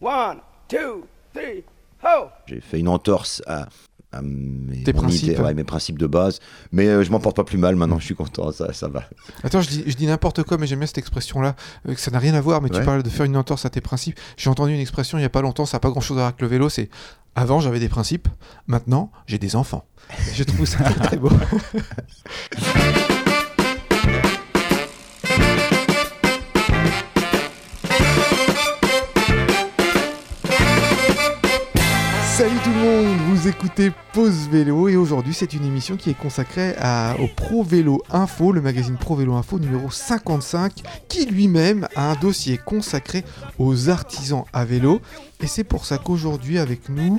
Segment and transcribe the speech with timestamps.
[0.00, 1.64] One, two, three,
[2.04, 2.26] ho!
[2.46, 3.68] J'ai fait une entorse à,
[4.12, 5.22] à mes, Tes principes.
[5.32, 6.40] idée- ouais, mes principes de base,
[6.72, 9.04] mais euh, je m'en porte pas plus mal maintenant, je suis content, ça, ça va.
[9.42, 11.56] Attends, je dis, je dis n'importe quoi, mais j'aime bien cette expression-là,
[11.88, 13.70] euh, que ça n'a rien à voir, mais tu parles de faire une entorse à
[13.70, 14.18] tes principes.
[14.36, 16.26] J'ai entendu une expression il n'y a pas longtemps, ça n'a pas grand-chose à voir
[16.28, 16.90] avec le vélo, c'est
[17.34, 18.28] avant j'avais des principes,
[18.66, 19.84] maintenant j'ai des enfants.
[20.34, 21.30] Je trouve ça très beau.
[33.48, 36.74] écoutez Pause Vélo et aujourd'hui c'est une émission qui est consacrée
[37.20, 40.72] au Pro Vélo Info, le magazine Pro Vélo Info numéro 55
[41.08, 43.24] qui lui-même a un dossier consacré
[43.58, 45.00] aux artisans à vélo
[45.42, 47.18] et c'est pour ça qu'aujourd'hui avec nous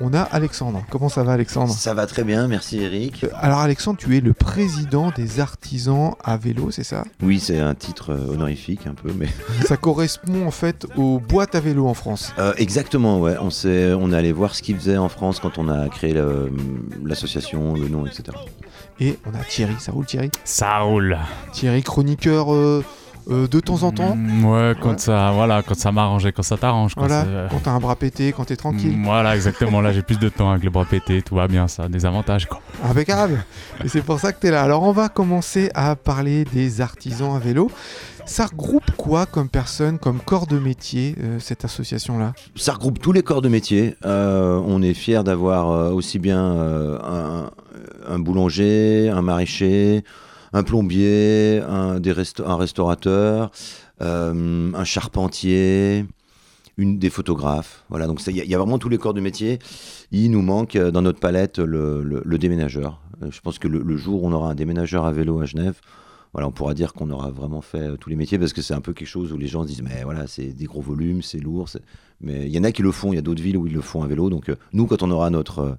[0.00, 0.82] on a Alexandre.
[0.90, 1.72] Comment ça va Alexandre?
[1.72, 3.26] Ça va très bien, merci Eric.
[3.34, 7.04] Alors Alexandre, tu es le président des artisans à vélo, c'est ça?
[7.22, 9.28] Oui, c'est un titre euh, honorifique un peu, mais...
[9.66, 12.32] Ça correspond en fait aux boîtes à vélo en France.
[12.38, 15.58] Euh, exactement, ouais, on, s'est- on est allé voir ce qu'ils faisaient en France quand
[15.58, 16.50] on a créé le-
[17.04, 18.36] l'association, le nom, etc.
[19.00, 20.30] Et on a Thierry, ça roule Thierry?
[20.44, 21.18] Ça roule.
[21.52, 22.84] Thierry, chroniqueur euh,
[23.30, 24.14] euh, de temps en temps.
[24.16, 24.98] Mm, ouais, quand Ouais.
[24.98, 26.92] ça, voilà, quand ça m'arrange et quand ça t'arrange.
[26.96, 28.96] Voilà, euh, quand t'as un bras pété, quand t'es tranquille.
[28.96, 29.80] mm, Voilà, exactement.
[29.80, 32.06] Là, j'ai plus de temps avec le bras pété, tout va bien, ça a des
[32.06, 32.46] avantages.
[32.46, 32.60] Quoi.
[32.88, 33.44] Impeccable.
[33.84, 34.62] Et c'est pour ça que t'es là.
[34.62, 37.70] Alors on va commencer à parler des artisans à vélo.
[38.26, 42.34] Ça regroupe quoi comme personne, comme corps de métier, euh, cette association-là?
[42.56, 43.96] Ça regroupe tous les corps de métier.
[44.04, 47.50] Euh, on est fiers d'avoir euh, aussi bien euh, un,
[48.14, 50.04] un boulanger, un maraîcher,
[50.52, 53.50] un plombier, un, des un restaurateur,
[54.00, 56.04] euh, un charpentier,
[56.76, 57.84] une, des photographes.
[57.88, 59.58] Voilà, donc il y, y a vraiment tous les corps de métier.
[60.12, 63.00] Il nous manque euh, dans notre palette le, le- déménageur.
[63.22, 65.44] Euh, Je pense que le, le jour où on aura un déménageur à vélo à
[65.44, 65.80] Genève,
[66.34, 68.82] voilà, on pourra dire qu'on aura vraiment fait tous les métiers parce que c'est un
[68.82, 71.38] peu quelque chose où les gens se disent mais voilà c'est des gros volumes, c'est
[71.38, 71.70] lourd,
[72.20, 73.72] mais il y en a qui le font, il y a d'autres villes où ils
[73.72, 74.28] le font à vélo.
[74.28, 75.78] Donc nous quand on aura notre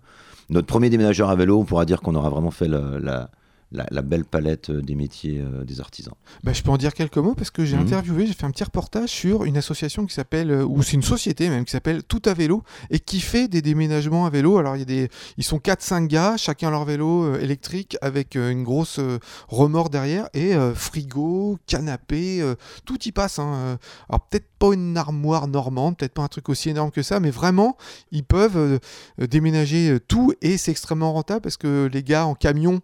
[0.49, 3.29] notre premier déménageur à vélo, on pourra dire qu'on aura vraiment fait la,
[3.71, 6.15] la, la belle palette euh, des métiers euh, des artisans.
[6.43, 7.83] bah, Je peux en dire quelques mots parce que j'ai Mhm.
[7.83, 11.03] interviewé, j'ai fait un petit reportage sur une association qui s'appelle, euh, ou c'est une
[11.03, 14.57] société même, qui s'appelle Tout à vélo et qui fait des déménagements à vélo.
[14.57, 18.35] Alors il y a des, ils sont 4-5 gars, chacun leur vélo euh, électrique avec
[18.35, 18.99] une grosse
[19.47, 22.43] remorque derrière et frigo, canapé,
[22.85, 23.37] tout y passe.
[23.39, 23.77] hein.
[24.09, 27.29] Alors peut-être pas une armoire normande, peut-être pas un truc aussi énorme que ça, mais
[27.31, 27.77] vraiment
[28.11, 28.79] ils peuvent
[29.19, 32.81] déménager tout et c'est extrêmement rentable parce que les gars en camion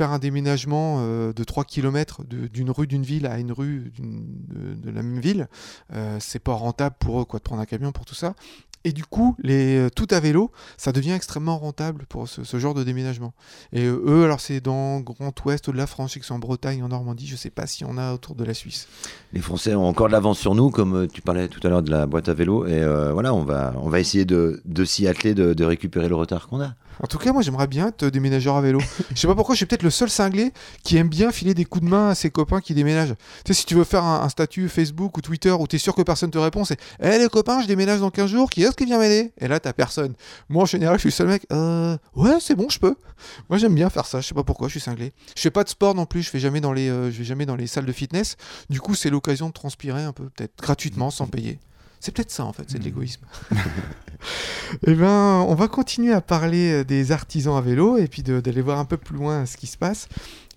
[0.00, 4.90] faire un déménagement euh, de 3 km d'une rue d'une ville à une rue de,
[4.90, 5.46] la même ville,
[5.92, 8.34] euh, c'est pas rentable pour eux quoi, de prendre un camion pour tout ça.
[8.84, 12.72] Et du coup, les, euh, tout à vélo, ça devient extrêmement rentable pour ce, genre
[12.72, 13.34] de déménagement.
[13.74, 16.82] Et eux, alors c'est dans Grand Ouest de la France, je sais c'est en Bretagne,
[16.82, 18.88] en Normandie, je sais pas si on a autour de la Suisse.
[19.34, 21.90] Les Français ont encore de l'avance sur nous, comme tu parlais tout à l'heure de
[21.90, 22.82] la boîte à vélo, et
[23.12, 26.62] voilà, on va on va essayer de, de s'y atteler, de récupérer le retard qu'on
[26.62, 26.72] a.
[27.02, 28.80] En tout cas, moi j'aimerais bien être déménageur à vélo.
[29.14, 30.52] Je sais pas pourquoi, je suis peut-être le seul cinglé
[30.84, 33.14] qui aime bien filer des coups de main à ses copains qui déménagent.
[33.44, 35.78] Tu sais, si tu veux faire un, un statut Facebook ou Twitter où tu es
[35.78, 38.62] sûr que personne te répond, c'est Eh les copains, je déménage dans 15 jours, qui
[38.62, 39.32] est-ce qui vient m'aider?
[39.38, 40.14] Et là, t'as personne.
[40.48, 42.94] Moi en général, je suis le seul mec Euh, ouais, c'est bon, je peux.
[43.48, 45.12] Moi j'aime bien faire ça, je sais pas pourquoi, je suis cinglé.
[45.36, 47.24] Je fais pas de sport non plus, je fais jamais dans les, euh, je vais
[47.24, 48.36] jamais dans les salles de fitness.
[48.68, 51.58] Du coup, c'est l'occasion de transpirer un peu, peut-être gratuitement, sans payer.
[52.00, 53.22] C'est peut-être ça en fait, c'est de l'égoïsme.
[54.86, 55.08] Eh bien,
[55.48, 58.84] on va continuer à parler euh, des artisans à vélo et puis d'aller voir un
[58.84, 60.08] peu plus loin ce qui se passe.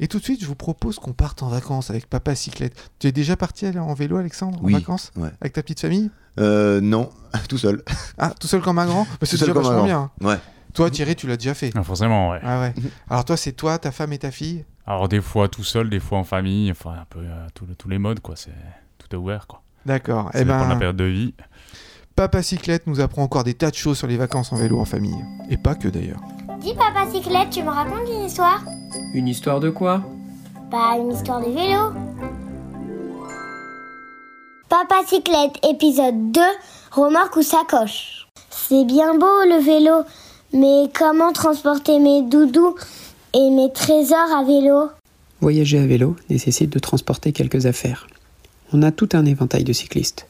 [0.01, 2.75] Et tout de suite, je vous propose qu'on parte en vacances avec Papa Cyclette.
[2.99, 5.29] Tu es déjà parti en vélo, Alexandre, en Oui, vacances ouais.
[5.41, 7.09] Avec ta petite famille Euh, non,
[7.49, 7.83] tout seul.
[8.17, 10.11] Ah, tout seul comme un grand Bah, C'est Tout seul déjà comme un vachement grand.
[10.19, 10.29] bien.
[10.29, 10.39] Ouais.
[10.73, 11.71] Toi, Thierry, tu l'as déjà fait.
[11.73, 12.39] Ah, forcément, ouais.
[12.43, 12.73] Ah ouais.
[13.09, 14.65] Alors toi, c'est toi, ta femme et ta fille?
[14.85, 17.75] Alors, des fois tout seul, des fois en famille, enfin, un peu euh, tous les-
[17.75, 18.35] tous les modes, quoi.
[18.35, 18.51] C'est
[18.99, 19.62] tout est ouvert, quoi.
[19.85, 20.29] D'accord.
[20.33, 21.33] Ça Eh dépend de la période de vie.
[22.15, 24.85] Papa Cyclette nous apprend encore des tas de choses sur les vacances en vélo en
[24.85, 25.17] famille.
[25.49, 26.21] Et pas que d'ailleurs.
[26.59, 28.63] Dis papa cyclette, tu me racontes une histoire?
[29.13, 30.01] Une histoire de quoi?
[30.71, 31.91] Bah une histoire de vélo.
[34.69, 36.41] Papa cyclette, épisode 2,
[36.91, 38.27] remorque ou sacoche.
[38.49, 40.03] C'est bien beau le vélo,
[40.53, 42.75] mais comment transporter mes doudous
[43.33, 44.89] et mes trésors à vélo?
[45.41, 48.07] Voyager à vélo nécessite de transporter quelques affaires.
[48.73, 50.27] On a tout un éventail de cyclistes.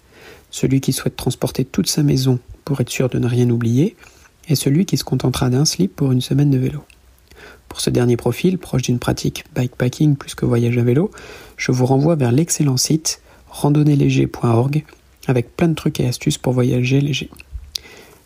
[0.51, 3.95] Celui qui souhaite transporter toute sa maison pour être sûr de ne rien oublier,
[4.49, 6.83] et celui qui se contentera d'un slip pour une semaine de vélo.
[7.69, 11.09] Pour ce dernier profil, proche d'une pratique bikepacking plus que voyage à vélo,
[11.57, 14.83] je vous renvoie vers l'excellent site randonnéléger.org
[15.27, 17.29] avec plein de trucs et astuces pour voyager léger.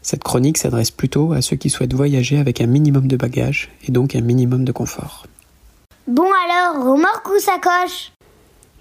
[0.02, 3.92] Cette chronique s'adresse plutôt à ceux qui souhaitent voyager avec un minimum de bagages et
[3.92, 5.28] donc un minimum de confort.
[6.08, 8.14] Bon alors, remorque ou sacoche?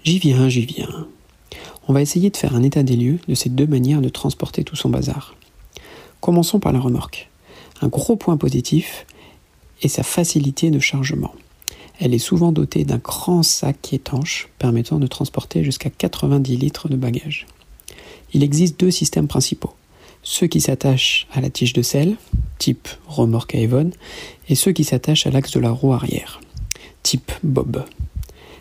[0.03, 1.07] J'y viens, j'y viens.
[1.87, 4.63] On va essayer de faire un état des lieux de ces deux manières de transporter
[4.63, 5.35] tout son bazar.
[6.19, 7.29] Commençons par la remorque.
[7.81, 9.05] Un gros point positif
[9.81, 11.33] est sa facilité de chargement.
[11.99, 16.95] Elle est souvent dotée d'un grand sac étanche permettant de transporter jusqu'à 90 litres de
[16.95, 17.47] bagages.
[18.33, 19.73] Il existe deux systèmes principaux.
[20.23, 22.17] Ceux qui s'attachent à la tige de selle,
[22.59, 23.91] type remorque à Evon,
[24.49, 26.41] et ceux qui s'attachent à l'axe de la roue arrière,
[27.01, 27.85] type Bob.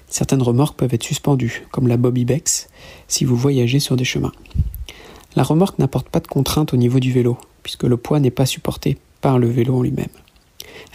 [0.09, 2.69] Certaines remorques peuvent être suspendues, comme la Bob Ibex,
[3.09, 4.33] si vous voyagez sur des chemins.
[5.35, 8.47] La remorque n'apporte pas de contrainte au niveau du vélo, puisque le poids n'est pas
[8.47, 10.07] supporté par le vélo en lui-même.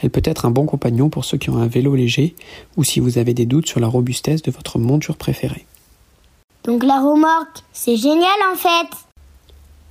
[0.02, 2.36] Elle peut être un bon compagnon pour ceux qui ont un vélo léger
[2.78, 5.66] ou si vous avez des doutes sur la robustesse de votre monture préférée.
[6.64, 8.98] Donc la remorque, c'est génial en fait.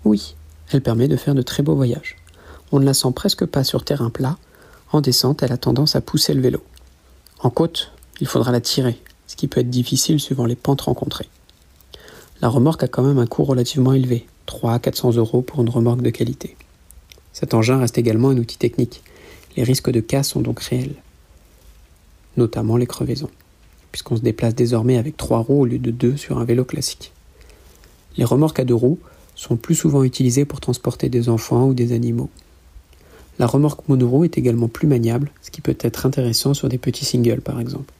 [0.04, 0.34] Oui,
[0.70, 2.16] elle permet de faire de très beaux voyages.
[2.72, 4.36] On ne la sent presque pas sur terrain plat.
[4.92, 6.62] En descente, elle a tendance à pousser le vélo.
[7.40, 9.00] En côte, il faudra la tirer,
[9.40, 11.28] qui peut être difficile suivant les pentes rencontrées.
[12.42, 15.70] La remorque a quand même un coût relativement élevé, 3 à 400 euros pour une
[15.70, 16.56] remorque de qualité.
[17.32, 19.02] Cet engin reste également un outil technique.
[19.56, 20.94] Les risques de casse sont donc réels,
[22.36, 23.30] notamment les crevaisons,
[23.92, 27.12] puisqu'on se déplace désormais avec trois roues au lieu de deux sur un vélo classique.
[28.18, 28.98] Les remorques à deux roues
[29.36, 32.28] sont plus souvent utilisées pour transporter des enfants ou des animaux.
[33.38, 37.06] La remorque monoroue est également plus maniable, ce qui peut être intéressant sur des petits
[37.06, 37.94] singles par exemple.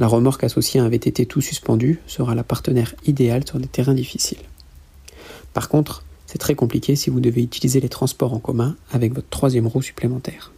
[0.00, 3.92] La remorque associée à un VTT tout suspendu sera la partenaire idéale sur des terrains
[3.92, 4.40] difficiles.
[5.52, 9.28] Par contre, c'est très compliqué si vous devez utiliser les transports en commun avec votre
[9.28, 10.52] troisième roue supplémentaire.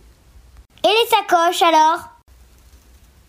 [0.84, 2.10] Et les sacoches alors?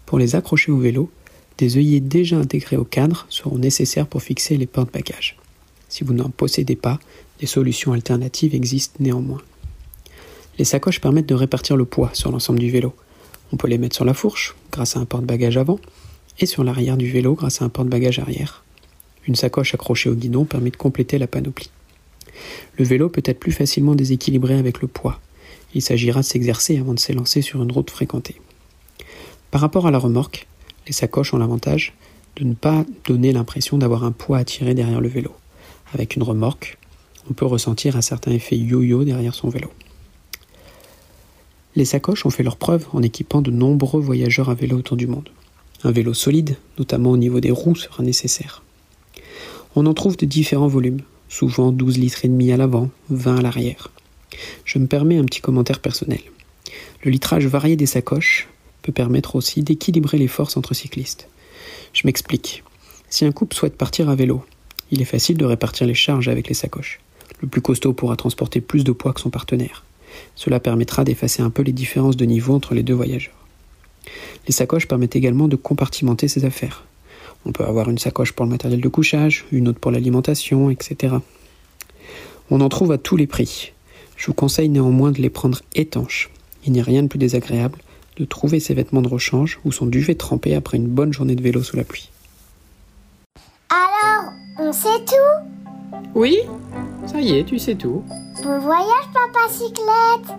[0.06, 1.10] Pour les accrocher au vélo,
[1.58, 5.40] des œillets déjà intégrés au cadre seront nécessaires pour fixer les porte-bagages.
[5.90, 7.00] Si vous n'en possédez pas,
[7.40, 9.42] des solutions alternatives existent néanmoins.
[10.60, 12.94] Les sacoches permettent de répartir le poids sur l'ensemble du vélo.
[13.54, 15.80] On peut les mettre sur la fourche grâce à un porte-bagages avant
[16.40, 18.64] et sur l'arrière du vélo grâce à un porte-bagages arrière.
[19.28, 21.70] Une sacoche accrochée au guidon permet de compléter la panoplie.
[22.80, 25.20] Le vélo peut être plus facilement déséquilibré avec le poids.
[25.76, 28.42] Il s'agira de s'exercer avant de s'élancer sur une route fréquentée.
[29.52, 30.48] Par rapport à la remorque,
[30.88, 31.94] les sacoches ont l'avantage
[32.38, 35.32] de ne pas donner l'impression d'avoir un poids à tirer derrière le vélo.
[35.94, 36.80] Avec une remorque,
[37.30, 39.70] on peut ressentir un certain effet yo-yo derrière son vélo.
[41.76, 45.08] Les sacoches ont fait leur preuve en équipant de nombreux voyageurs à vélo autour du
[45.08, 45.30] monde.
[45.84, 48.62] Un vélo solide, notamment au niveau des roues, sera nécessaire.
[49.76, 53.42] On en trouve de différents volumes, souvent 12 litres et demi à l'avant, 20 à
[53.42, 53.90] l'arrière.
[54.66, 56.22] Je me permets un petit commentaire personnel.
[57.04, 58.48] Le litrage varié des sacoches
[58.84, 61.28] peut permettre aussi d'équilibrer les forces entre cyclistes.
[61.94, 62.64] Je m'explique.
[63.10, 64.46] Si un couple souhaite partir à vélo,
[64.92, 67.00] il est facile de répartir les charges avec les sacoches.
[67.42, 69.84] Le plus costaud pourra transporter plus de poids que son partenaire.
[70.36, 73.34] Cela permettra d'effacer un peu les différences de niveau entre les deux voyageurs.
[74.48, 76.84] Les sacoches permettent également de compartimenter ses affaires.
[77.46, 81.16] On peut avoir une sacoche pour le matériel de couchage, une autre pour l'alimentation, etc.
[82.50, 83.74] On en trouve à tous les prix.
[84.16, 86.30] Je vous conseille néanmoins de les prendre étanches.
[86.66, 87.80] Il n'y a rien de plus désagréable
[88.18, 91.42] de trouver ses vêtements de rechange ou son duvet trempé après une bonne journée de
[91.42, 92.10] vélo sous la pluie.
[93.70, 95.63] Alors, on sait tout?
[96.16, 96.38] Oui,
[97.06, 98.04] ça y est, tu sais tout.
[98.44, 100.38] Bon voyage, papa cyclette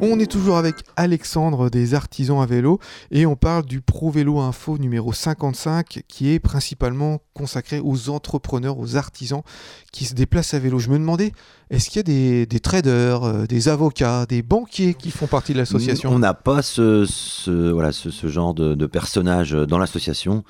[0.00, 2.78] On est toujours avec Alexandre des artisans à vélo
[3.10, 8.78] et on parle du Pro Vélo Info numéro 55 qui est principalement consacré aux entrepreneurs,
[8.78, 9.42] aux artisans
[9.92, 10.78] qui se déplacent à vélo.
[10.78, 11.32] Je me demandais,
[11.70, 15.52] est-ce qu'il y a des, des traders, euh, des avocats, des banquiers qui font partie
[15.52, 19.78] de On l'association n'a pas ce, ce- voilà, ce, ce genre de, de personnage dans
[19.78, 20.44] l'association.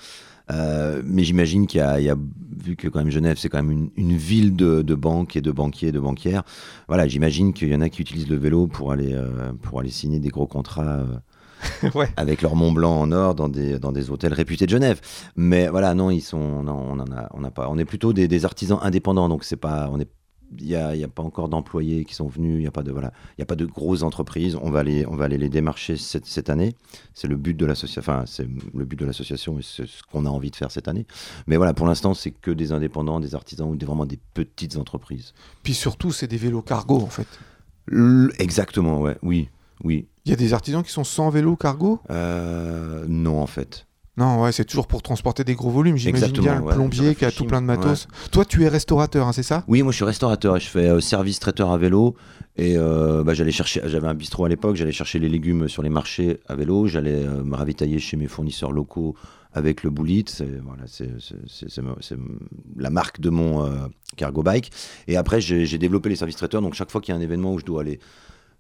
[0.53, 2.17] Euh, mais j'imagine qu'il y, a- il y a,
[2.65, 5.41] vu que quand même Genève, c'est quand même une, une ville de, de banques et
[5.41, 6.45] de banquiers, de banquières.
[6.89, 9.91] Voilà, j'imagine qu'il y en a qui utilisent le vélo pour aller, euh, pour aller
[9.91, 12.09] signer des gros contrats euh, Ouais.
[12.17, 15.01] avec leur Mont Blanc en or dans des, dans des hôtels réputés de Genève.
[15.37, 17.69] Mais voilà, non, ils sont, non, on en a, on n'a pas.
[17.71, 20.09] On est plutôt des, des artisans indépendants, donc c'est pas, on est
[20.59, 23.13] il n'y a, pas encore d'employés qui sont venus, il n'y a, pas de- voilà,
[23.39, 24.57] y a pas de grosses entreprises.
[24.63, 26.75] On va aller, on va aller les démarcher cette, cette année.
[27.15, 30.25] C'est le but de l'association, enfin, c'est le but de l'association et c'est ce qu'on
[30.27, 31.07] a envie de faire cette année.
[31.47, 34.77] Mais voilà, pour l'instant, c'est que des indépendants, des artisans ou des, vraiment des petites
[34.77, 35.35] entreprises.
[35.63, 37.27] Puis surtout, c'est des vélos cargo en fait.
[37.91, 39.49] L- exactement, ouais, oui,
[39.85, 40.07] oui.
[40.25, 42.01] Il y a des artisans qui sont sans vélo cargo?
[42.11, 43.87] Euh, non, en fait.
[44.19, 45.97] Non, ouais, c'est toujours pour transporter des gros volumes.
[45.97, 48.09] J'imagine bien le plombier qui a tout plein de matos.
[48.33, 49.63] Toi, tu es restaurateur, hein, c'est ça?
[49.69, 52.15] Oui, moi je suis restaurateur je fais euh, service traiteur à vélo.
[52.59, 55.83] Et euh, bah, j'allais chercher, j'avais un bistrot à l'époque, j'allais chercher les légumes sur
[55.83, 59.15] les marchés à vélo, j'allais euh, me ravitailler chez mes fournisseurs locaux
[59.53, 60.25] avec le Boulit.
[60.29, 62.17] C'est voilà, c'est c'est- c'est- c'est ma- c'est
[62.79, 63.69] la marque de mon
[64.17, 64.71] cargo bike.
[65.09, 66.63] Et après, j'ai j'ai développé les services traiteurs.
[66.63, 68.01] Donc chaque fois qu'il y a un événement où je dois aller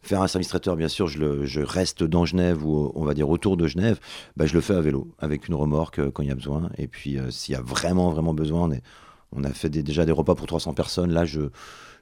[0.06, 3.28] faire un service traiteur, bien sûr, je, le, reste dans Genève ou on va dire
[3.28, 3.98] autour de Genève,
[4.36, 6.70] bah, je le fais à vélo, avec une remorque euh, quand il y a besoin.
[6.78, 8.70] Et puis euh, s'il y a vraiment, vraiment besoin,
[9.32, 11.12] on, a fait des- déjà des repas pour 300 personnes.
[11.12, 11.42] Là, je,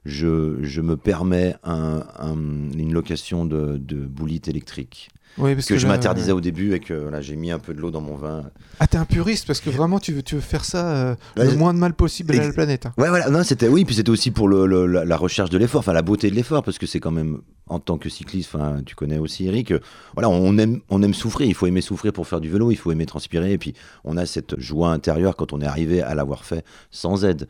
[0.04, 2.34] je, je me permets un- un-
[2.76, 6.80] une location de, de boulite électrique Oui, parce que, je là, m'interdisais au début et
[6.80, 8.44] que voilà, j'ai mis un peu de l'eau dans mon vin.
[8.78, 11.54] Ah, t'es un puriste parce que vraiment tu veux, tu veux faire ça euh, le
[11.56, 12.86] moins de mal possible à la planète.
[12.86, 12.94] hein.
[12.98, 15.58] Ouais, voilà, non, c'était oui, puis c'était aussi pour le, le- la, la recherche de
[15.58, 18.50] l'effort, enfin la beauté de l'effort, parce que c'est quand même en tant que cycliste,
[18.54, 19.80] enfin tu connais aussi Eric, euh,
[20.14, 22.76] voilà, on aime, on aime souffrir, il faut aimer souffrir pour faire du vélo, il
[22.76, 23.74] faut aimer transpirer, et puis
[24.04, 27.48] on a cette joie intérieure quand on est arrivé à l'avoir fait sans aide.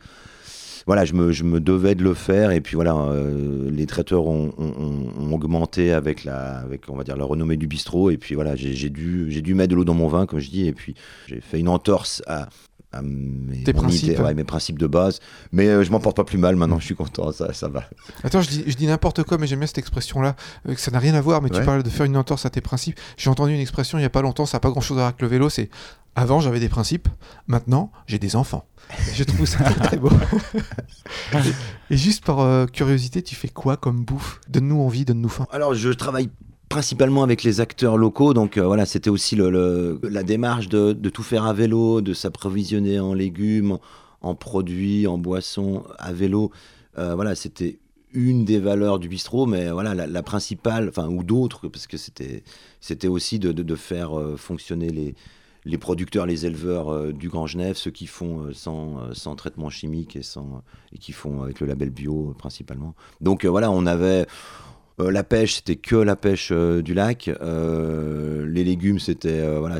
[0.87, 4.27] Voilà, je me, je me devais de le faire, et puis voilà, euh, les traiteurs
[4.27, 8.11] ont, ont- ont- ont augmenté avec la, avec on va dire la renommée du bistrot,
[8.11, 10.49] et puis voilà, j'ai dû, j'ai dû mettre de l'eau dans mon vin, comme je
[10.51, 10.93] dis, et puis
[11.27, 12.49] j'ai fait une entorse à,
[12.91, 14.03] à mes, principes.
[14.13, 15.19] idée- ouais, mes principes de base.
[15.51, 17.85] Mais euh, je m'en porte pas plus mal maintenant, je suis content, ça, ça va.
[18.23, 20.35] Attends, je dis, je dis n'importe quoi, mais j'aime bien cette expression-là,
[20.69, 22.51] euh, que ça n'a rien à voir, mais tu parles de faire une entorse à
[22.51, 22.99] tes principes.
[23.17, 25.07] J'ai entendu une expression il y a pas longtemps, ça n'a pas grand-chose à voir
[25.07, 25.69] avec le vélo, c'est
[26.17, 27.09] avant j'avais des principes,
[27.47, 28.65] maintenant j'ai des enfants.
[29.13, 30.09] Je trouve ça très, très beau.
[31.89, 34.39] et, juste par euh, curiosité, tu fais quoi comme bouffe?
[34.49, 35.47] Donne-nous envie, donne-nous faim.
[35.51, 36.29] Alors, je travaille
[36.69, 40.93] principalement avec les acteurs locaux, donc euh, voilà, c'était aussi le, le- la démarche de,
[40.93, 43.77] de tout faire à vélo, de s'approvisionner en légumes,
[44.21, 46.51] en, produits, en boissons à vélo.
[46.97, 47.77] Euh, voilà, c'était
[48.13, 51.97] une des valeurs du bistrot, mais voilà, la, la principale, enfin, ou d'autres, parce que
[51.97, 52.43] c'était,
[52.81, 55.15] c'était aussi de, de- de faire euh, fonctionner les,
[55.65, 59.35] les producteurs, les éleveurs euh, du Grand Genève, ceux qui font euh, sans, euh, sans
[59.35, 60.63] traitement chimique et, sans,
[60.99, 62.95] qui font avec le label bio principalement.
[63.19, 64.25] Donc voilà, on avait
[64.97, 67.29] la pêche, c'était que la pêche du lac.
[67.37, 69.79] Les légumes, c'était voilà,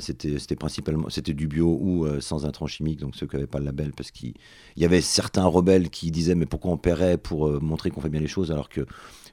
[0.60, 3.94] principalement c'était du bio ou sans intrants chimiques, donc ceux qui n'avaient pas le label,
[3.96, 4.34] parce qu'il
[4.76, 8.10] il y avait certains rebelles qui disaient mais pourquoi on paierait pour montrer qu'on fait
[8.10, 8.86] bien les choses alors que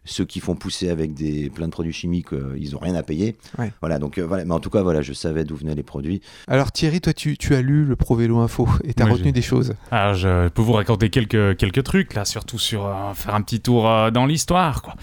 [0.04, 3.02] ceux qui font pousser avec des plein de produits chimiques, euh, ils ont rien à
[3.02, 3.36] payer.
[3.58, 3.72] Ouais.
[3.80, 6.20] Voilà, donc euh, voilà, mais en tout cas voilà, je savais d'où venaient les produits.
[6.48, 9.12] Alors Thierry, toi tu, tu as lu le Pro Vélo Info et tu as Oui,
[9.12, 9.74] retenu des choses.
[9.90, 13.60] Alors, je peux vous raconter quelques, quelques trucs, là, surtout sur euh, faire un petit
[13.60, 14.94] tour euh, dans l'histoire, quoi.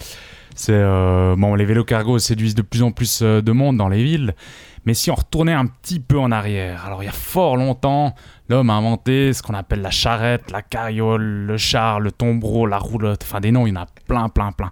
[0.68, 4.02] Euh, bon, les vélos cargo séduisent de plus en plus euh, de monde dans les
[4.02, 4.34] villes,
[4.84, 8.14] mais si on retournait un petit peu en arrière, alors il y a fort longtemps,
[8.48, 12.78] l'homme a inventé ce qu'on appelle la charrette, la carriole, le char, le tombereau, la
[12.78, 14.70] roulotte, enfin des noms, il y en a plein, plein, plein.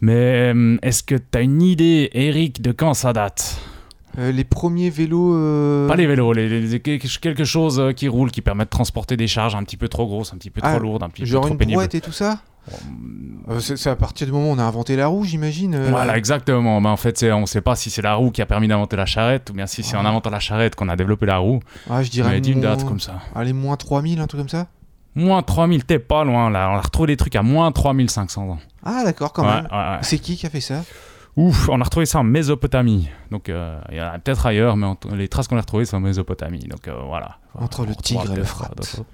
[0.00, 3.60] Mais euh, est-ce que tu as une idée, Eric, de quand ça date?
[4.18, 5.34] Euh, les premiers vélos.
[5.34, 8.70] euh, Pas les vélos, les, les- les- quelque chose euh, qui roule, qui permet de
[8.70, 11.08] transporter des charges un petit peu trop grosses, un petit peu Ah, trop lourdes, un
[11.10, 11.76] petit peu Genre trop une pénibles.
[11.76, 12.38] brouette et tout ça
[13.48, 15.78] Euh, C'est à partir du moment où on a inventé la roue, j'imagine.
[15.90, 16.80] Voilà, exactement.
[16.80, 18.96] Mais en fait, on ne sait pas si c'est la roue qui a permis d'inventer
[18.96, 21.60] la charrette ou bien si c'est en inventant la charrette qu'on a développé la roue.
[21.88, 22.36] Ah, je On dirais.
[22.36, 23.20] a dit une date comme ça.
[23.34, 24.66] Allez, moins 3000, un truc comme ça
[25.14, 26.70] Moins 3000, t'es pas loin là.
[26.72, 28.58] On a retrouvé des trucs à moins 3500 ans.
[28.84, 29.68] Ah, d'accord, quand Ouais, même.
[29.70, 29.98] ouais.
[30.02, 30.84] C'est qui qui a fait ça?
[31.36, 33.10] Ouf, on a retrouvé ça en Mésopotamie.
[33.30, 35.94] Donc, euh, il y en a peut-être ailleurs, mais les traces qu'on a retrouvées, c'est
[35.94, 36.60] en Mésopotamie.
[36.60, 37.36] Donc, euh, voilà.
[37.54, 38.68] Entre le Tigre et le Frat.
[38.72, 39.04] euh, d'autres-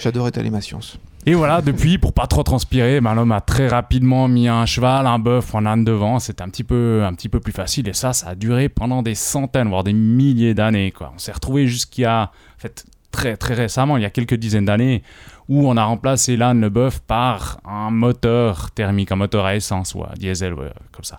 [0.00, 0.98] J'adore étaler ma science.
[1.26, 5.06] Et voilà, depuis, pour pas trop transpirer, ben, l'homme a très rapidement mis un cheval,
[5.08, 6.20] un bœuf ou un âne devant.
[6.20, 7.88] C'était un petit peu, un petit peu plus facile.
[7.88, 10.92] Et ça, ça a duré pendant des centaines, voire des milliers d'années.
[10.92, 11.10] Quoi.
[11.14, 15.02] On s'est retrouvé jusqu'à, en fait, très très récemment, il y a quelques dizaines d'années,
[15.48, 19.94] où on a remplacé l'âne, le bœuf, par un moteur thermique, un moteur à essence
[19.94, 21.18] ou à diesel, ouais, comme ça.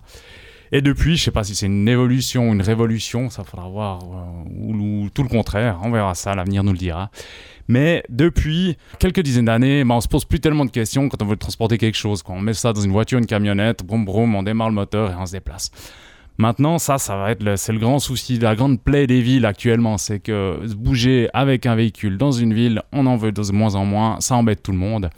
[0.72, 4.48] Et depuis, je sais pas si c'est une évolution, une révolution, ça faudra voir, euh,
[4.56, 7.10] ou, ou tout le contraire, on verra ça, l'avenir nous le dira.
[7.68, 11.26] Mais depuis quelques dizaines d'années, ben, on se pose plus tellement de questions quand on
[11.26, 12.22] veut transporter quelque chose.
[12.22, 15.10] Quand on met ça dans une voiture, une camionnette, boum boum, on démarre le moteur
[15.10, 15.70] et on se déplace.
[16.38, 19.46] Maintenant, ça, ça va être le, c'est le grand souci, la grande plaie des villes
[19.46, 23.74] actuellement, c'est que bouger avec un véhicule dans une ville, on en veut de moins
[23.74, 25.08] en moins, ça embête tout le monde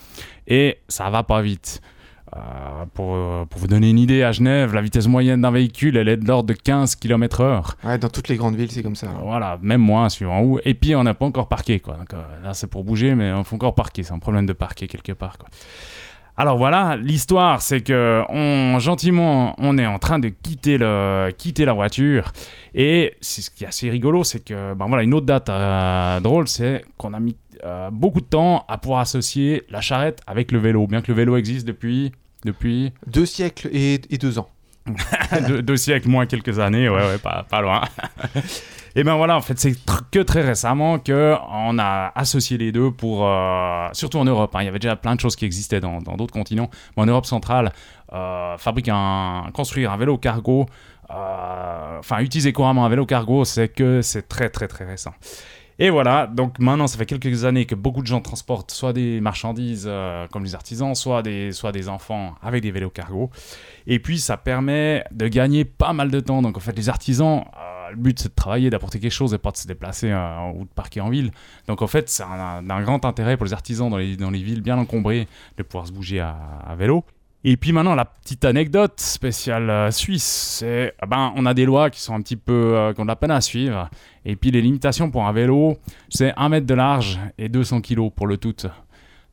[0.47, 1.83] et ça va pas vite.
[2.37, 5.97] Euh, pour, euh, pour vous donner une idée, à Genève, la vitesse moyenne d'un véhicule,
[5.97, 7.75] elle est de l'ordre de 15 km/h.
[7.85, 9.09] Ouais, dans toutes les grandes villes, c'est comme ça.
[9.23, 10.59] Voilà, même moins, suivant où.
[10.65, 11.95] Et puis, on n'a pas encore parqué, quoi.
[11.95, 14.03] Donc, euh, là, c'est pour bouger, mais on faut encore parquer.
[14.03, 15.49] C'est un problème de parquer quelque part, quoi.
[16.41, 21.65] Alors voilà, l'histoire, c'est que on, gentiment, on est en train de quitter, le, quitter
[21.65, 22.31] la voiture.
[22.75, 25.51] Et c'est ce qui est assez rigolo, c'est que, ben voilà, une autre date
[26.23, 30.53] drôle, c'est qu'on a mis euh, beaucoup de temps à pouvoir associer la charrette avec
[30.53, 32.13] le vélo, bien que le vélo existe depuis,
[32.45, 34.49] depuis Deux siècles et, et deux ans.
[35.47, 37.83] deux, deux siècles moins quelques années, ouais, ouais, pas, pas loin.
[38.97, 42.73] Et ben voilà, en fait, c'est tr- que très récemment que on a associé les
[42.73, 44.57] deux pour, euh, surtout en Europe.
[44.57, 44.63] hein.
[44.63, 47.07] Il y avait déjà plein de choses qui existaient dans dans d'autres continents, mais en
[47.07, 47.71] Europe centrale,
[48.15, 50.67] euh, fabriquer un, construire un vélo cargo,
[51.11, 55.13] euh, enfin utiliser couramment un vélo cargo, c'est que c'est très très très récent.
[55.81, 59.21] Et voilà, donc maintenant, ça fait quelques années que beaucoup de gens transportent soit des
[59.21, 63.31] marchandises euh, comme les artisans, soit des, enfants avec des vélos cargo.
[63.87, 66.43] Et puis, ça permet de gagner pas mal de temps.
[66.43, 69.39] Donc, en fait, les artisans, euh, le but, c'est de travailler, d'apporter quelque chose et
[69.39, 71.31] pas de se déplacer euh, ou de parquer en ville.
[71.69, 75.29] Donc, en fait, c'est un- grand intérêt pour les artisans dans les, villes bien encombrées
[75.57, 77.05] de pouvoir se bouger à vélo.
[77.45, 81.65] Et puis maintenant, la petite anecdote spéciale euh, suisse, c'est ah ben, on a des
[81.65, 83.89] lois qui sont un petit peu euh, qu'on a peine à suivre.
[84.25, 85.77] Et puis les limitations pour un vélo,
[86.09, 88.55] c'est 1 mètre de large et 200 kg pour le tout.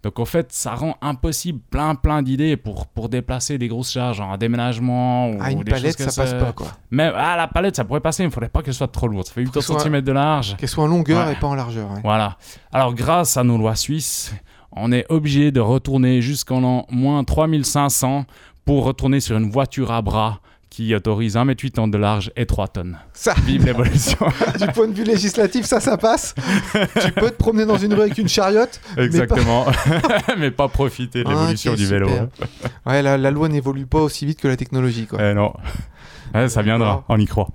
[0.04, 4.18] Donc en fait, ça rend impossible plein plein d'idées pour, pour déplacer des grosses charges,
[4.18, 6.68] genre un déménagement ou Ah, une des choses palette, comme ça passe pas, quoi.
[6.92, 9.26] Mais ah, la palette, ça pourrait passer, mais il faudrait pas qu'elle soit trop lourde.
[9.26, 10.56] Ça fait Faut que 80 ce soit- cm de large.
[10.58, 11.34] Qu'elle soit en longueur Ouais.
[11.34, 11.90] et pas en largeur.
[11.92, 12.02] ouais.
[12.04, 12.38] Voilà.
[12.72, 14.32] Alors, grâce à nos lois suisses,
[14.75, 18.25] on est obligé de retourner jusqu'en moins 3500
[18.65, 22.98] pour retourner sur une voiture à bras qui autorise 1m80 de large et 3 tonnes.
[23.13, 24.17] Ça, Vive l'évolution.
[24.60, 26.36] du point de vue législatif, ça, ça passe.
[27.01, 28.82] tu peux te promener dans une rue avec une chariote.
[28.98, 29.65] Exactement.
[30.38, 32.10] Mais pas, profiter de l'évolution du vélo.
[32.10, 32.27] super.
[32.86, 35.20] Ouais, la, la loi n'évolue pas aussi vite que la technologie, quoi.
[35.22, 35.53] Eh non.
[36.36, 37.48] Ouais, ça viendra, on y croit.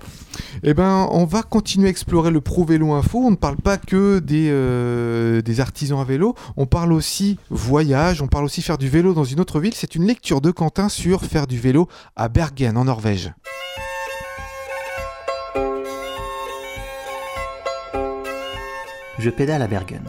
[0.62, 3.18] Eh ben, on va continuer à explorer le Pro Vélo Info.
[3.18, 8.22] On ne parle pas que des, euh, des artisans à vélo, on parle aussi voyage,
[8.22, 9.74] on parle aussi faire du vélo dans une autre ville.
[9.74, 13.34] C'est une lecture de Quentin sur faire du vélo à Bergen, en Norvège.
[19.18, 20.04] Je pédale à Bergen.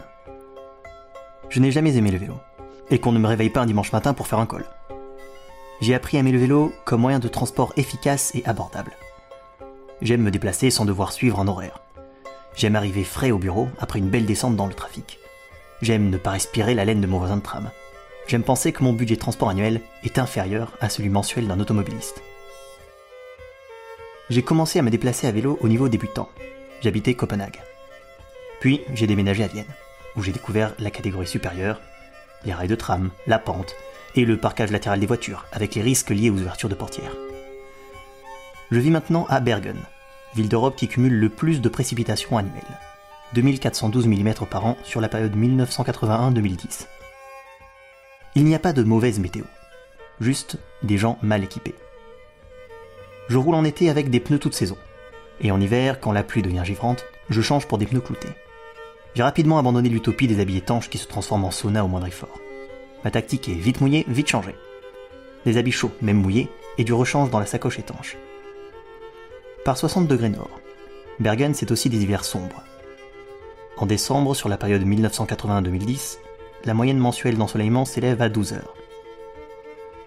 [1.50, 2.36] Je n'ai jamais aimé le vélo,
[2.90, 4.64] et qu'on ne me réveille pas un dimanche matin pour faire un col.
[5.82, 8.92] J'ai appris à aimer le vélo comme moyen de transport efficace et abordable.
[10.00, 11.80] J'aime me déplacer sans devoir suivre un horaire.
[12.54, 15.18] J'aime arriver frais au bureau après une belle descente dans le trafic.
[15.80, 17.68] J'aime ne pas respirer la laine de mon voisin de tram.
[18.28, 22.22] J'aime penser que mon budget de transport annuel est inférieur à celui mensuel d'un automobiliste.
[24.30, 26.28] J'ai commencé à me déplacer à vélo au niveau débutant.
[26.80, 27.60] J'habitais Copenhague.
[28.60, 29.66] Puis j'ai déménagé à Vienne,
[30.14, 31.80] où j'ai découvert la catégorie supérieure,
[32.44, 33.74] les rails de tram, la pente
[34.14, 37.16] et le parquage latéral des voitures, avec les risques liés aux ouvertures de portières.
[38.70, 39.78] Je vis maintenant à Bergen,
[40.34, 42.78] ville d'Europe qui cumule le plus de précipitations annuelles.
[43.34, 46.86] 2412 mm par an sur la période 1981-2010.
[48.34, 49.44] Il n'y a pas de mauvaise météo,
[50.20, 51.74] juste des gens mal équipés.
[53.28, 54.76] Je roule en été avec des pneus toute saison,
[55.40, 58.28] et en hiver, quand la pluie devient givrante, je change pour des pneus cloutés.
[59.14, 62.40] J'ai rapidement abandonné l'utopie des habits étanches qui se transforment en sauna au moindre effort.
[63.04, 64.54] Ma tactique est vite mouillé, vite changé.
[65.44, 68.16] Des habits chauds, même mouillés, et du rechange dans la sacoche étanche.
[69.64, 70.60] Par 60 degrés nord,
[71.18, 72.62] Bergen c'est aussi des hivers sombres.
[73.76, 76.18] En décembre, sur la période 1981-2010,
[76.64, 78.74] la moyenne mensuelle d'ensoleillement s'élève à 12 heures.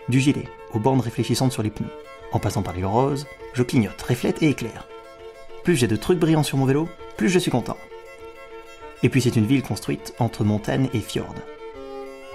[0.08, 1.89] Du gilet aux bornes réfléchissantes sur les pneus,
[2.31, 4.88] en passant par les roses, je clignote, reflète et éclaire.
[5.63, 7.77] Plus j'ai de trucs brillants sur mon vélo, plus je suis content.
[9.03, 11.36] Et puis c'est une ville construite entre montagne et fjord.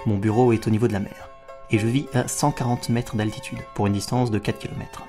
[0.07, 1.29] Mon bureau est au niveau de la mer,
[1.69, 5.03] et je vis à 140 mètres d'altitude pour une distance de 4 km.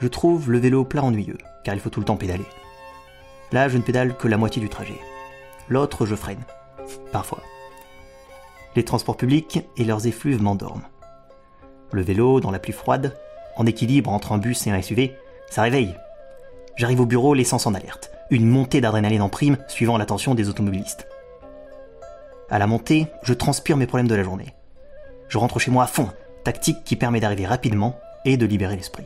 [0.00, 2.44] Je trouve le vélo plat ennuyeux, car il faut tout le temps pédaler.
[3.52, 5.00] Là, je ne pédale que la moitié du trajet.
[5.70, 6.44] L'autre, je freine.
[7.10, 7.40] Parfois.
[8.74, 10.86] Les transports publics et leurs effluves m'endorment.
[11.92, 13.16] Le vélo, dans la pluie froide,
[13.56, 15.14] en équilibre entre un bus et un SUV,
[15.48, 15.96] ça réveille.
[16.76, 18.10] J'arrive au bureau, l'essence en alerte.
[18.30, 21.08] Une montée d'adrénaline en prime, suivant l'attention des automobilistes.
[22.48, 24.54] À la montée, je transpire mes problèmes de la journée.
[25.28, 26.08] Je rentre chez moi à fond,
[26.44, 29.04] tactique qui permet d'arriver rapidement et de libérer l'esprit.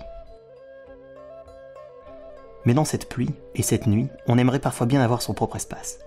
[2.66, 6.00] Mais dans cette pluie et cette nuit, on aimerait parfois bien avoir son propre espace.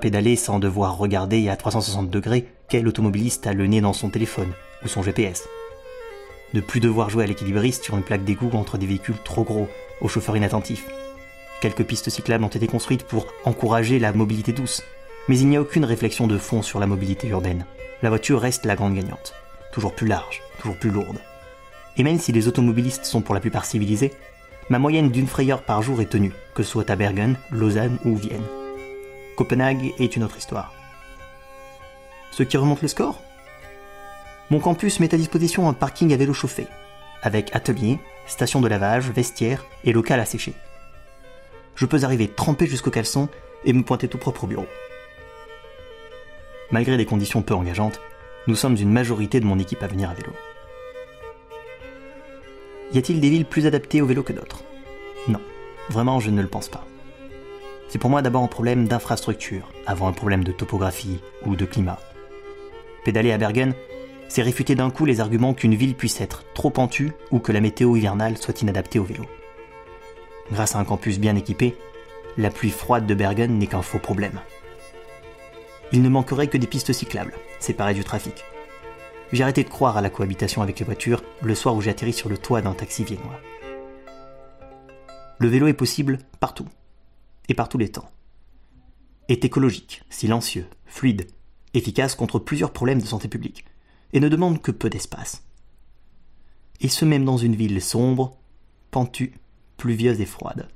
[0.00, 4.52] Pédaler sans devoir regarder à 360 degrés quel automobiliste a le nez dans son téléphone
[4.84, 5.48] ou son GPS.
[6.52, 9.68] Ne plus devoir jouer à l'équilibriste sur une plaque d'égout entre des véhicules trop gros,
[10.00, 10.86] aux chauffeurs inattentifs.
[11.60, 14.82] Quelques pistes cyclables ont été construites pour encourager la mobilité douce,
[15.28, 17.66] mais il n'y a aucune réflexion de fond sur la mobilité urbaine.
[18.02, 19.34] La voiture reste la grande gagnante,
[19.72, 21.18] toujours plus large, toujours plus lourde.
[21.96, 24.12] Et même si les automobilistes sont pour la plupart civilisés,
[24.70, 28.16] ma moyenne d'une frayeur par jour est tenue, que ce soit à Bergen, Lausanne ou
[28.16, 28.46] Vienne.
[29.36, 30.72] Copenhague est une autre histoire.
[32.30, 33.20] Ce qui remonte le score?
[34.50, 36.66] Mon campus met à disposition un parking à vélo chauffé,
[37.22, 40.54] avec atelier, station de lavage, vestiaire et local à sécher.
[41.74, 43.28] Je peux arriver trempé jusqu'au caleçon
[43.64, 44.66] et me pointer tout propre au bureau.
[46.70, 48.00] Malgré des conditions peu engageantes,
[48.46, 50.32] nous sommes une majorité de mon équipe à venir à vélo.
[52.92, 54.64] Y a-t-il des villes plus adaptées au vélo que d'autres?
[55.28, 55.40] Non,
[55.88, 56.86] vraiment je ne le pense pas.
[57.88, 61.98] C'est pour moi d'abord un problème d'infrastructure, avant un problème de topographie ou de climat.
[63.04, 63.72] Pédaler à Bergen,
[64.28, 67.62] c'est réfuter d'un coup les arguments qu'une ville puisse être trop pentue ou que la
[67.62, 69.24] météo hivernale soit inadaptée au vélo.
[70.52, 71.76] Grâce à un campus bien équipé,
[72.36, 74.40] la pluie froide de Bergen n'est qu'un faux problème.
[75.92, 78.44] Il ne manquerait que des pistes cyclables, séparées du trafic.
[79.32, 82.12] J'ai arrêté de croire à la cohabitation avec les voitures le soir où j'ai atterri
[82.12, 83.40] sur le toit d'un taxi viennois.
[85.38, 86.66] Le vélo est possible partout,
[87.48, 88.10] et par tous les temps.
[89.28, 91.26] Est écologique, silencieux, fluide,
[91.74, 93.64] efficace contre plusieurs problèmes de santé publique,
[94.12, 95.44] et ne demande que peu d'espace.
[96.80, 98.36] Et ce même dans une ville sombre,
[98.90, 99.34] pentue,
[99.76, 100.68] pluvieuse et froide.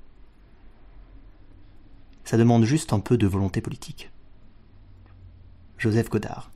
[2.25, 4.11] Ça demande juste un peu de volonté politique.
[5.83, 6.49] Joseph Godard.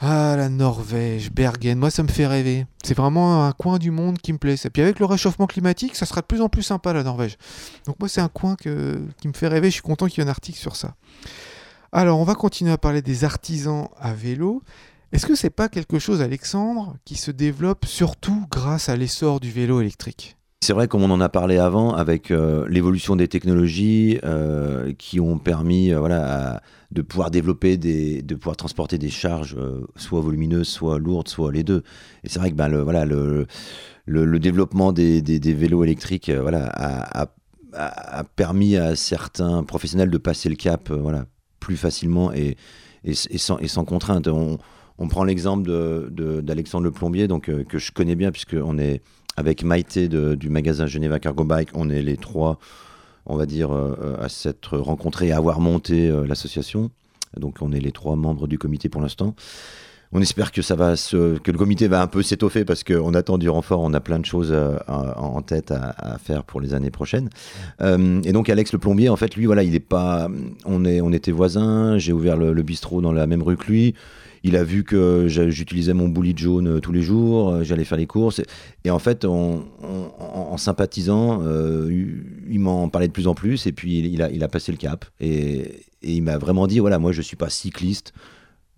[0.00, 2.66] Ah, la Norvège, Bergen, moi ça me fait rêver.
[2.82, 4.56] C'est vraiment un coin du monde qui me plaît.
[4.64, 7.36] Et puis avec le réchauffement climatique, ça sera de plus en plus sympa la Norvège.
[7.86, 10.28] Donc moi c'est un coin qui me fait rêver, je suis content qu'il y ait
[10.28, 10.96] un article sur ça.
[11.92, 14.64] Alors on va continuer à parler des artisans à vélo.
[15.12, 19.52] Est-ce que c'est pas quelque chose, Alexandre, qui se développe surtout grâce à l'essor du
[19.52, 20.36] vélo électrique?
[20.62, 25.18] C'est vrai, comme on en a parlé avant, avec euh, l'évolution des technologies euh, qui
[25.18, 29.56] ont permis euh, voilà, de pouvoir développer, des, de pouvoir transporter des charges
[29.96, 31.82] soit volumineuses, soit lourdes, soit les deux.
[32.22, 33.48] Et c'est vrai que ben, le, voilà, le,
[34.38, 41.26] développement des, vélos électriques voilà, a, permis à certains professionnels de passer le cap voilà,
[41.58, 42.56] plus facilement et,
[43.14, 44.28] sans, contrainte.
[44.28, 49.02] On, prend l'exemple de- de- d'Alexandre Le Plombier, donc, que je connais bien, puisqu'on est
[49.36, 52.58] avec Maïté du magasin Geneva Cargo Bike, on est les trois,
[53.26, 56.90] on va dire, euh, à s'être rencontrés et à avoir monté euh, l'association.
[57.36, 59.34] Donc on est les trois membres du comité pour l'instant.
[60.14, 63.38] On espère que ça va que le comité va un peu s'étoffer parce qu'on attend
[63.38, 66.90] du renfort, on a plein de choses euh, en tête à, faire pour les années
[66.90, 67.30] prochaines.
[67.80, 70.28] Euh, et donc Alex le plombier, en fait, lui, voilà, il est pas,
[70.66, 71.96] on est, on était voisins.
[71.96, 73.94] J'ai ouvert le, bistrot dans la même rue que lui.
[74.44, 78.06] Il a vu que j'utilisais mon boulit jaune euh, tous les jours, j'allais faire les
[78.06, 78.42] courses.
[78.84, 79.62] Et, en fait, on-
[80.18, 81.42] en, sympathisant,
[82.50, 83.66] il m'en parlait de plus en plus.
[83.66, 85.06] Et puis, il a, il a passé le cap.
[85.20, 88.12] Et, et il m'a vraiment dit voilà, moi, je suis pas cycliste.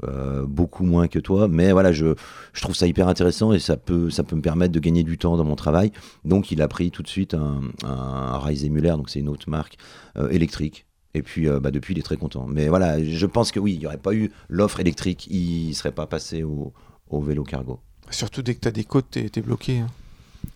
[0.02, 2.14] Euh, beaucoup moins que toi, mais voilà, je,
[2.52, 5.18] je trouve ça hyper intéressant et ça peut, ça peut me permettre de gagner du
[5.18, 5.92] temps dans mon travail.
[6.24, 9.48] Donc, il a pris tout de suite un, un Rise Muller, donc c'est une autre
[9.48, 9.76] marque
[10.16, 10.87] euh, électrique.
[11.14, 12.46] Et puis, euh, bah, depuis, il est très content.
[12.48, 15.72] Mais voilà, je pense que oui, il n'y aurait pas eu l'offre électrique, il ne
[15.74, 16.72] serait pas passé au,
[17.09, 17.78] au vélo cargo.
[18.11, 19.78] Surtout dès que tu as des côtes, t'es t'es bloqué.
[19.78, 19.87] hein.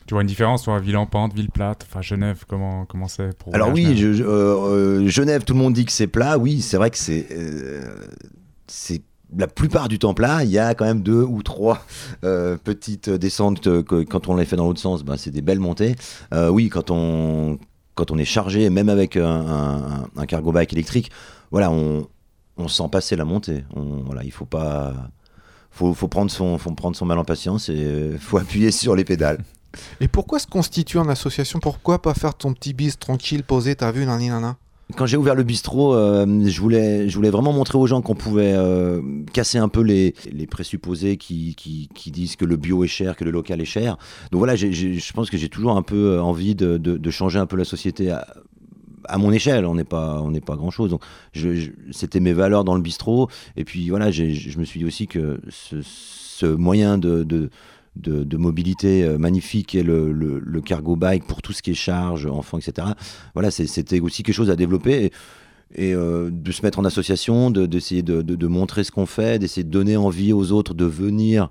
[0.06, 3.34] Tu vois une différence, toi, ville en pente, ville plate, enfin Genève, comment comment c'est
[3.38, 3.96] pour Alors oui, Genève?
[3.98, 6.36] je- je- euh, Genève, tout le monde dit que c'est plat.
[6.38, 8.06] Oui, c'est vrai que c'est euh,
[8.66, 9.00] c'est
[9.36, 10.44] la plupart du temps plat.
[10.44, 11.84] Il y a quand même deux ou trois
[12.24, 15.60] euh, petites descentes que quand on les fait dans l'autre sens, bah, c'est des belles
[15.60, 15.96] montées.
[16.32, 17.58] Euh, oui, quand on
[17.94, 21.10] quand on est chargé, même avec un, cargo bike électrique,
[21.50, 22.06] voilà, on,
[22.56, 23.64] on sent passer la montée.
[23.74, 24.94] On, voilà, il faut pas
[25.72, 28.94] faut, faut prendre son faut prendre son mal en patience et euh, faut appuyer sur
[28.94, 29.42] les pédales.
[30.00, 31.58] Et pourquoi se constituer en association?
[31.60, 34.56] Pourquoi pas faire ton petit bis tranquille, posé, t'as vu, nani nana?
[34.96, 38.14] Quand j'ai ouvert le bistrot, euh, je, voulais, je voulais vraiment montrer aux gens qu'on
[38.14, 39.02] pouvait euh,
[39.34, 40.14] casser un peu les,
[40.50, 41.54] présupposés qui,
[42.06, 43.98] disent que le bio est cher, que le local est cher.
[44.32, 47.56] Donc voilà, je pense que j'ai toujours un peu euh, envie de, changer un peu
[47.56, 49.66] la société à, mon échelle.
[49.66, 50.90] On n'est pas, pas grand chose.
[50.90, 51.02] Donc
[51.90, 53.28] c'était mes valeurs dans le bistrot.
[53.58, 57.50] Et puis voilà, je me suis dit aussi que ce, moyen de
[57.98, 60.12] de, mobilité euh, magnifique et le,
[60.60, 62.88] cargo bike pour tout ce qui est charge, enfants, etc.
[63.34, 65.10] Voilà, c'était aussi quelque chose à développer.
[65.74, 69.38] Et, euh, de se mettre en association, de- d'essayer de, de- montrer ce qu'on fait,
[69.38, 71.50] d'essayer de donner envie aux autres de venir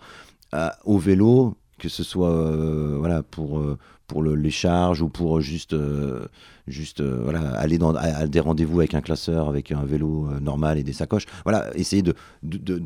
[0.51, 5.09] à- au vélo, que ce soit euh, voilà, pour, euh, pour le- les charges ou
[5.09, 6.27] pour juste, euh,
[6.67, 10.77] juste euh, voilà, aller dans, à, des rendez-vous avec un classeur, avec un vélo normal
[10.77, 11.25] et des sacoches.
[11.43, 12.13] Voilà, essayer de,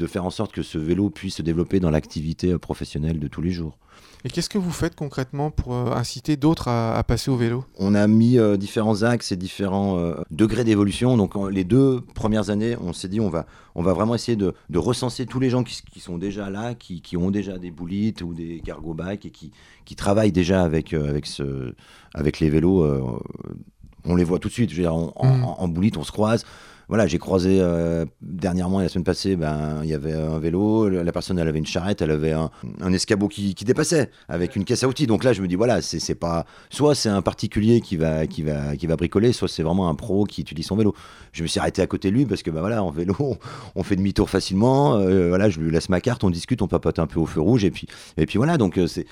[0.08, 3.52] faire en sorte que ce vélo puisse se développer dans l'activité professionnelle de tous les
[3.52, 3.78] jours.
[4.24, 7.66] Et qu'est-ce que vous faites concrètement pour euh, inciter d'autres à, à passer au vélo?
[7.80, 11.18] On a mis euh, différents axes et différents euh, degrés d'évolution.
[11.18, 14.36] Donc en- les deux premières années, on s'est dit on va, on va vraiment essayer
[14.36, 17.72] de, de recenser tous les gens qui, sont déjà là, qui, qui ont déjà des
[17.72, 19.52] boulites ou des cargo bikes et qui,
[19.86, 21.74] qui travaillent déjà avec, euh, avec, ce,
[22.14, 22.86] avec les vélos.
[24.06, 24.70] on les voit tout de suite.
[24.72, 25.44] Je veux dire, en, en- Mm.
[25.58, 26.46] en boulite, on se croise.
[26.92, 31.12] Voilà, j'ai croisé euh, dernièrement, la semaine passée, ben, il y avait un vélo, la
[31.14, 32.50] personne elle avait une charrette, elle avait un,
[32.92, 35.08] escabeau qui, dépassait avec une caisse à outils.
[35.08, 36.46] Donc là, je me dis, voilà, c'est pas.
[36.70, 39.96] Soit c'est un particulier qui va, qui, va, qui va bricoler, soit c'est vraiment un
[39.96, 40.94] pro qui utilise son vélo.
[41.32, 43.38] Je me suis arrêté à côté de lui parce que, ben voilà, en vélo, on,
[43.76, 44.98] on fait demi-tour facilement.
[44.98, 47.40] euh, voilà, je lui laisse ma carte, on discute, on papote un peu au feu
[47.40, 49.06] rouge, et puis, et puis voilà, donc euh, c'est.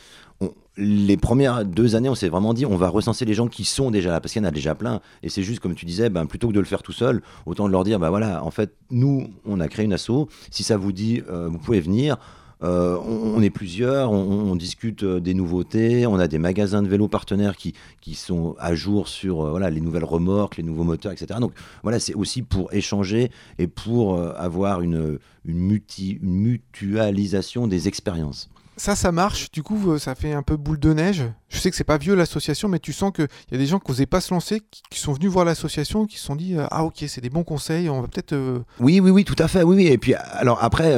[0.77, 3.91] Les premières deux années, on s'est vraiment dit, on va recenser les gens qui sont
[3.91, 5.01] déjà là, parce qu'il y en a déjà plein.
[5.23, 7.67] Et c'est juste, comme tu disais, ben, plutôt que de le faire tout seul, autant
[7.67, 10.29] de leur dire, bah voilà, en fait, nous, on a créé une asso.
[10.51, 12.15] Si ça vous dit, euh, vous pouvez venir.
[12.61, 17.07] euh, on, est plusieurs, on, discute euh, des nouveautés, on a des magasins de vélos
[17.07, 21.39] partenaires qui, qui sont à jour sur voilà, les nouvelles remorques, les nouveaux moteurs, etc.
[21.41, 27.87] Donc voilà, c'est aussi pour échanger et pour avoir une, une, muti- une mutualisation des
[27.87, 28.49] expériences.
[28.79, 29.51] Ça, ça marche.
[29.51, 31.25] Du coup, euh, ça fait un peu boule de neige.
[31.49, 33.77] Je sais que c'est pas vieux l'association, mais tu sens qu'il y a des gens
[33.77, 36.65] qui n'osaient pas se lancer, qui, sont venus voir l'association, qui se sont dit euh,
[36.71, 38.31] Ah, ok, c'est des bons conseils, on va peut-être.
[38.31, 39.63] euh, Oui, oui, oui, tout à fait.
[39.63, 39.87] Oui, oui.
[39.87, 40.95] Et puis, alors après,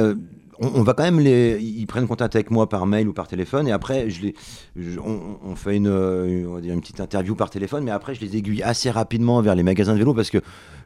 [0.58, 1.58] on, on va quand même les.
[1.60, 4.34] Ils prennent contact avec moi par mail ou par téléphone, et après, je les,
[4.76, 8.14] je- on, on fait une, on va dire une petite interview par téléphone, mais après,
[8.14, 10.38] je les aiguille assez rapidement vers les magasins de vélo parce que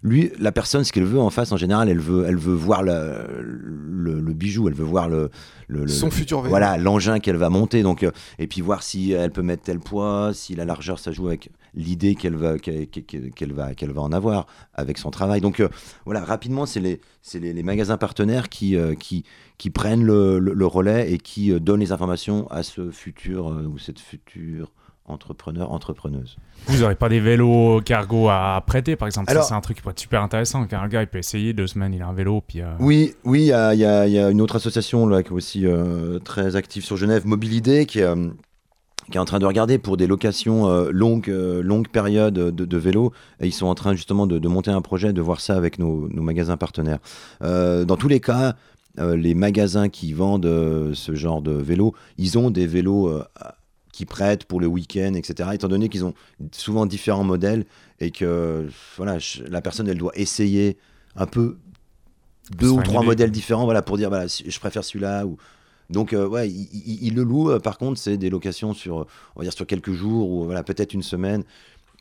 [0.02, 2.82] lui, la personne, ce qu'elle veut en face, en général, elle veut, elle veut voir
[2.82, 5.30] le, le, le bijou, elle veut voir le,
[5.68, 6.50] le- le- son futur vélo.
[6.50, 9.80] voilà l'engin qu'elle va monter donc euh, et puis voir si elle peut mettre tel
[9.80, 14.12] poids si la largeur ça joue avec l'idée qu'elle va qu'elle va qu'elle va en
[14.12, 15.68] avoir avec son travail donc euh,
[16.04, 17.00] voilà rapidement c'est les
[17.34, 19.24] les, les magasins partenaires qui euh, qui
[19.58, 23.48] qui prennent le, le- le relais et qui euh, donnent les informations à ce futur
[23.48, 24.70] euh, ou cette future
[25.08, 29.54] entrepreneur entrepreneuse Vous n'aurez pas des vélos cargo à prêter, par exemple Alors- Ça, c'est
[29.54, 30.64] un truc qui peut être super intéressant.
[30.66, 32.60] Car un gars, il peut essayer deux semaines, il a un vélo, puis.
[32.60, 35.06] euh, Oui, oui, il y a, il y a- il y a une autre association
[35.06, 38.16] là, qui est aussi euh, très active sur Genève, Mobilidé, qui, euh,
[39.08, 41.28] qui est en train de regarder pour des locations longues,
[41.62, 43.12] longues périodes de, de vélos.
[43.40, 45.78] Et ils sont en train justement de, de monter un projet, de voir ça avec
[45.78, 46.98] nos, nos magasins partenaires.
[47.40, 48.56] Dans tous les cas,
[48.98, 53.24] les magasins qui vendent euh, ce genre de vélos, ils ont des vélos euh,
[53.92, 55.50] qui prêtent pour le week-end, etc.
[55.54, 56.14] Étant donné qu'ils ont
[56.52, 57.64] souvent différents modèles
[58.00, 60.76] et que voilà, la personne, elle doit essayer
[61.16, 61.56] un peu
[62.58, 63.06] deux ou trois idée.
[63.06, 65.26] modèles différents voilà, pour dire voilà, je préfère celui-là.
[65.26, 65.36] Ou...
[65.90, 67.50] Donc, euh, ouais, il, il- il le loue.
[67.50, 70.44] euh, Par contre, c'est des locations sur, euh, on va dire, sur quelques jours ou
[70.44, 71.42] voilà, peut-être une semaine.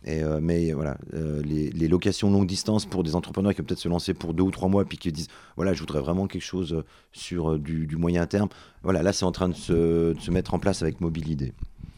[0.05, 3.65] Et, euh, mais voilà, euh, les, les locations longue distance pour des entrepreneurs qui peuvent
[3.65, 6.27] peut-être se lancer pour deux ou trois mois puis qui disent voilà, je voudrais vraiment
[6.27, 8.49] quelque chose euh, sur du, du moyen terme.
[8.83, 11.53] Voilà, là, c'est en train de se, de se mettre en place avec Mobilidé.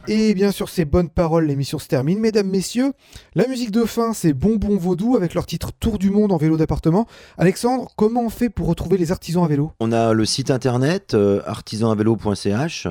[0.06, 2.18] Et bien sur ces bonnes paroles, l'émission se termine.
[2.18, 2.92] Mesdames, messieurs,
[3.34, 6.56] la musique de fin, c'est Bonbon Vaudou avec leur titre Tour du monde en vélo
[6.56, 7.06] d'appartement.
[7.36, 9.72] Alexandre, comment on fait pour retrouver les artisans à vélo?
[9.80, 12.88] On a le site internet euh, artisanavelo.ch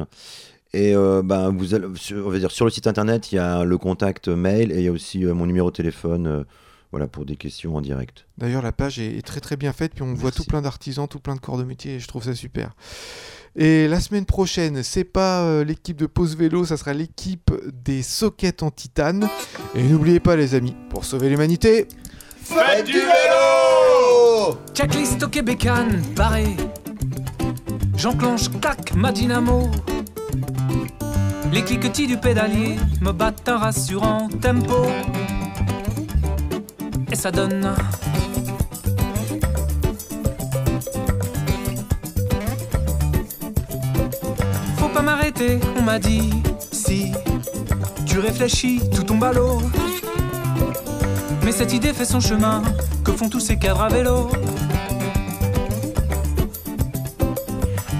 [0.77, 3.39] et euh, ben, vous allez, sur, on va dire, sur le site internet, il y
[3.39, 6.43] a le contact mail et il y a aussi euh, mon numéro de téléphone euh,
[6.91, 8.27] voilà, pour des questions en direct.
[8.37, 11.07] D'ailleurs, la page est est très très bien faite, puis on voit tout plein d'artisans,
[11.07, 12.75] tout plein de corps de métier, et je trouve ça super.
[13.55, 17.51] Et la semaine prochaine, c'est pas euh, l'équipe de Pause Vélo, ça sera l'équipe
[17.83, 19.27] des sockets en titane.
[19.73, 21.87] Et n'oubliez pas, les amis, pour sauver l'humanité,
[22.43, 26.55] Faites du vélo Checklist au Québécan, barré.
[27.97, 29.71] J'enclenche, clac, ma dynamo.
[31.51, 34.85] Les cliquetis du pédalier me battent un rassurant tempo.
[37.11, 37.73] Et ça donne.
[44.77, 46.31] Faut pas m'arrêter, on m'a dit.
[46.71, 47.13] Si
[48.05, 49.61] tu réfléchis, tout tombe à l'eau.
[51.43, 52.61] Mais cette idée fait son chemin.
[53.03, 54.29] Que font tous ces cadres à vélo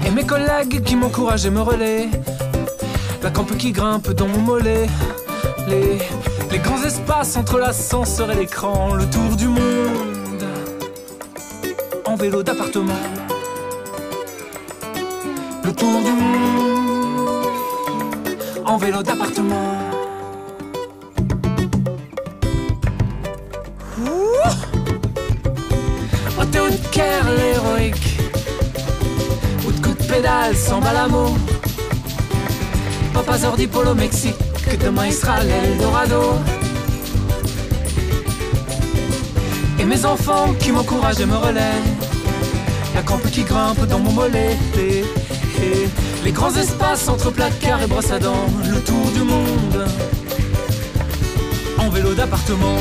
[0.06, 2.08] Et mes collègues qui m'encouragent et me relaient.
[3.22, 4.86] La campe qui grimpe dans mon mollet.
[5.66, 5.98] Les,
[6.50, 8.94] les grands espaces entre l'ascenseur et l'écran.
[8.94, 10.44] Le tour du monde.
[12.04, 12.92] En vélo d'appartement.
[15.64, 17.46] Le tour du monde.
[18.64, 19.74] En vélo d'appartement.
[26.40, 28.20] Au de Caire, l'héroïque.
[29.66, 31.34] Ou de coups de pédale sans balamo.
[33.18, 36.22] Papa Zordi Polo Mexique, que demain il sera l'Eldorado.
[39.80, 41.82] Et mes enfants qui m'encouragent et me relaient.
[42.94, 44.56] La campe qui grimpe dans mon mollet.
[44.76, 45.02] Les,
[45.60, 45.88] les-
[46.24, 48.46] les grands espaces entre placards et brosses à dents.
[48.72, 49.84] Le tour du monde.
[51.78, 52.78] En vélo d'appartement.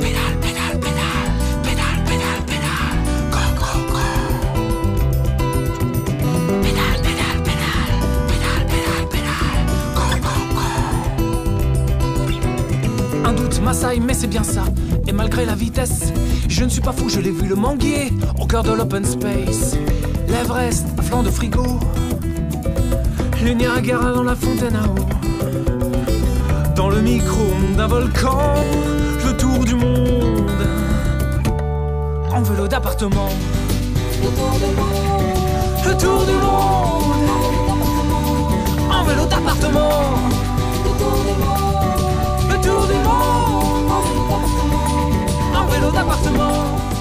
[0.02, 1.32] Pédale, pédale, pédale,
[1.64, 2.98] pédale, pédale, pédale,
[3.32, 4.04] go, go, go.
[6.62, 7.94] Pédale, pédale, pédale,
[8.30, 9.62] pédale, pédale, pédale,
[9.96, 10.66] go, go, go.
[13.26, 14.66] Un doute m'assaille, mais c'est bien ça.
[15.14, 16.12] Malgré la vitesse,
[16.50, 19.78] je ne suis pas fou, je l'ai vu le manguier au cœur de l'open space.
[20.28, 21.80] L'Everest à flanc de frigo,
[23.44, 25.06] le Niagara dans la fontaine à eau.
[26.76, 27.46] Dans le micro
[27.78, 28.56] d'un volcan,
[29.26, 30.52] le tour du monde
[32.34, 33.30] en vélo d'appartement.
[34.22, 34.30] Le
[35.94, 37.30] du monde,
[38.92, 40.18] en vélo d'appartement.
[40.84, 40.92] Le
[42.50, 43.43] le tour du monde
[45.74, 46.93] vélo d'appartement.